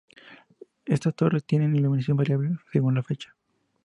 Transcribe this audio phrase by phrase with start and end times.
[0.87, 3.35] Éstas torres, tienen iluminación variable según la fecha.